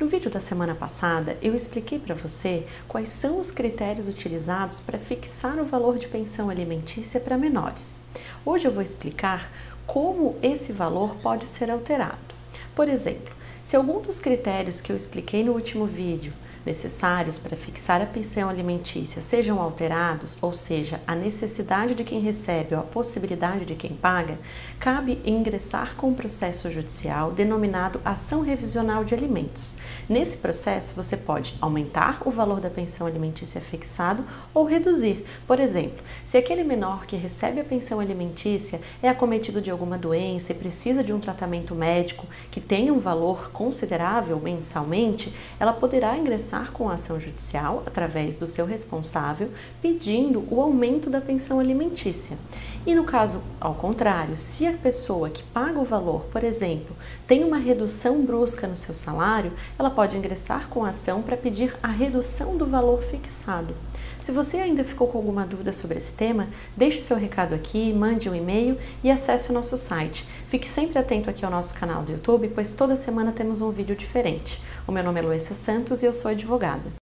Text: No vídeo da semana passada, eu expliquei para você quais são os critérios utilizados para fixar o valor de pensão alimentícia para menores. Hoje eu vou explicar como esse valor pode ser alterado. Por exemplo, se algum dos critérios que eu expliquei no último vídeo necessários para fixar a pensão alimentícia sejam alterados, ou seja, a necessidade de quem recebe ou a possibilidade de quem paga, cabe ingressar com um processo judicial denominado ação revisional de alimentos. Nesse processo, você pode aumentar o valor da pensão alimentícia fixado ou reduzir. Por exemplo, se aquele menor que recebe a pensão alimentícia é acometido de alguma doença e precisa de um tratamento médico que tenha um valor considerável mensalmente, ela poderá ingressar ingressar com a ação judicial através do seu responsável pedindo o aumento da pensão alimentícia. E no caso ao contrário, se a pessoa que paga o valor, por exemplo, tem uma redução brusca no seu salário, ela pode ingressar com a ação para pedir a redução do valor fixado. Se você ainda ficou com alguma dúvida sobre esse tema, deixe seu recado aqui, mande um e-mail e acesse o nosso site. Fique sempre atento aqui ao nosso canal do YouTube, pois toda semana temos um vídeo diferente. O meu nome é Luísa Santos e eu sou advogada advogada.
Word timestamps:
No 0.00 0.08
vídeo 0.08 0.30
da 0.30 0.40
semana 0.40 0.74
passada, 0.74 1.36
eu 1.42 1.54
expliquei 1.54 1.98
para 1.98 2.14
você 2.14 2.66
quais 2.88 3.10
são 3.10 3.38
os 3.38 3.50
critérios 3.50 4.08
utilizados 4.08 4.80
para 4.80 4.98
fixar 4.98 5.58
o 5.58 5.64
valor 5.64 5.98
de 5.98 6.08
pensão 6.08 6.48
alimentícia 6.48 7.20
para 7.20 7.38
menores. 7.38 8.00
Hoje 8.44 8.66
eu 8.66 8.72
vou 8.72 8.82
explicar 8.82 9.50
como 9.86 10.36
esse 10.42 10.72
valor 10.72 11.16
pode 11.16 11.46
ser 11.46 11.70
alterado. 11.70 12.16
Por 12.74 12.88
exemplo, 12.88 13.32
se 13.62 13.76
algum 13.76 14.00
dos 14.00 14.18
critérios 14.18 14.80
que 14.80 14.90
eu 14.90 14.96
expliquei 14.96 15.44
no 15.44 15.52
último 15.52 15.86
vídeo 15.86 16.32
necessários 16.64 17.38
para 17.38 17.56
fixar 17.56 18.00
a 18.00 18.06
pensão 18.06 18.48
alimentícia 18.48 19.20
sejam 19.20 19.60
alterados, 19.60 20.36
ou 20.40 20.54
seja, 20.54 21.00
a 21.06 21.14
necessidade 21.14 21.94
de 21.94 22.04
quem 22.04 22.20
recebe 22.20 22.74
ou 22.74 22.80
a 22.80 22.84
possibilidade 22.84 23.64
de 23.64 23.74
quem 23.74 23.92
paga, 23.94 24.38
cabe 24.78 25.20
ingressar 25.24 25.96
com 25.96 26.08
um 26.08 26.14
processo 26.14 26.70
judicial 26.70 27.32
denominado 27.32 28.00
ação 28.04 28.40
revisional 28.42 29.04
de 29.04 29.14
alimentos. 29.14 29.76
Nesse 30.08 30.36
processo, 30.36 30.94
você 30.94 31.16
pode 31.16 31.56
aumentar 31.60 32.22
o 32.24 32.30
valor 32.30 32.60
da 32.60 32.68
pensão 32.68 33.06
alimentícia 33.06 33.60
fixado 33.60 34.24
ou 34.52 34.64
reduzir. 34.64 35.24
Por 35.46 35.58
exemplo, 35.58 36.02
se 36.24 36.36
aquele 36.36 36.64
menor 36.64 37.06
que 37.06 37.16
recebe 37.16 37.60
a 37.60 37.64
pensão 37.64 38.00
alimentícia 38.00 38.80
é 39.02 39.08
acometido 39.08 39.60
de 39.60 39.70
alguma 39.70 39.96
doença 39.96 40.52
e 40.52 40.56
precisa 40.56 41.02
de 41.02 41.12
um 41.12 41.20
tratamento 41.20 41.74
médico 41.74 42.26
que 42.50 42.60
tenha 42.60 42.92
um 42.92 42.98
valor 42.98 43.50
considerável 43.52 44.38
mensalmente, 44.38 45.32
ela 45.58 45.72
poderá 45.72 46.16
ingressar 46.16 46.51
ingressar 46.52 46.70
com 46.72 46.88
a 46.88 46.94
ação 46.94 47.18
judicial 47.18 47.82
através 47.86 48.36
do 48.36 48.46
seu 48.46 48.66
responsável 48.66 49.48
pedindo 49.80 50.46
o 50.50 50.60
aumento 50.60 51.08
da 51.08 51.20
pensão 51.20 51.58
alimentícia. 51.58 52.36
E 52.84 52.94
no 52.94 53.04
caso 53.04 53.40
ao 53.60 53.74
contrário, 53.74 54.36
se 54.36 54.66
a 54.66 54.72
pessoa 54.72 55.30
que 55.30 55.42
paga 55.42 55.78
o 55.78 55.84
valor, 55.84 56.26
por 56.32 56.44
exemplo, 56.44 56.94
tem 57.26 57.44
uma 57.44 57.56
redução 57.56 58.22
brusca 58.22 58.66
no 58.66 58.76
seu 58.76 58.94
salário, 58.94 59.52
ela 59.78 59.90
pode 59.90 60.16
ingressar 60.16 60.68
com 60.68 60.84
a 60.84 60.90
ação 60.90 61.22
para 61.22 61.36
pedir 61.36 61.76
a 61.82 61.88
redução 61.88 62.56
do 62.56 62.66
valor 62.66 63.02
fixado. 63.02 63.74
Se 64.20 64.30
você 64.30 64.58
ainda 64.58 64.84
ficou 64.84 65.08
com 65.08 65.18
alguma 65.18 65.44
dúvida 65.44 65.72
sobre 65.72 65.98
esse 65.98 66.12
tema, 66.12 66.46
deixe 66.76 67.00
seu 67.00 67.16
recado 67.16 67.56
aqui, 67.56 67.92
mande 67.92 68.30
um 68.30 68.34
e-mail 68.36 68.78
e 69.02 69.10
acesse 69.10 69.50
o 69.50 69.52
nosso 69.52 69.76
site. 69.76 70.24
Fique 70.48 70.68
sempre 70.68 70.96
atento 70.96 71.28
aqui 71.28 71.44
ao 71.44 71.50
nosso 71.50 71.74
canal 71.74 72.04
do 72.04 72.12
YouTube, 72.12 72.52
pois 72.54 72.70
toda 72.70 72.94
semana 72.94 73.32
temos 73.32 73.60
um 73.60 73.70
vídeo 73.70 73.96
diferente. 73.96 74.62
O 74.86 74.92
meu 74.92 75.02
nome 75.02 75.18
é 75.18 75.22
Luísa 75.24 75.54
Santos 75.54 76.04
e 76.04 76.06
eu 76.06 76.12
sou 76.12 76.30
advogada 76.30 76.41
advogada. 76.42 77.01